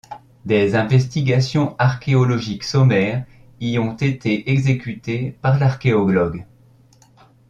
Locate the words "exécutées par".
4.49-5.59